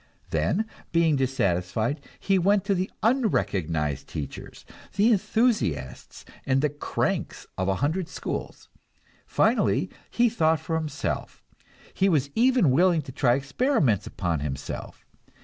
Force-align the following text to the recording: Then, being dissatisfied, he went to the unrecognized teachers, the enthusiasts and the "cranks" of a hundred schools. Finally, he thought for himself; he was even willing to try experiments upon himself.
Then, 0.31 0.65
being 0.91 1.15
dissatisfied, 1.15 2.03
he 2.19 2.39
went 2.39 2.65
to 2.65 2.73
the 2.73 2.89
unrecognized 3.03 4.07
teachers, 4.07 4.65
the 4.95 5.11
enthusiasts 5.11 6.25
and 6.43 6.63
the 6.63 6.69
"cranks" 6.71 7.45
of 7.55 7.67
a 7.67 7.75
hundred 7.85 8.09
schools. 8.09 8.67
Finally, 9.27 9.91
he 10.09 10.27
thought 10.27 10.59
for 10.59 10.75
himself; 10.75 11.43
he 11.93 12.09
was 12.09 12.31
even 12.33 12.71
willing 12.71 13.03
to 13.03 13.11
try 13.11 13.35
experiments 13.35 14.07
upon 14.07 14.39
himself. 14.39 15.05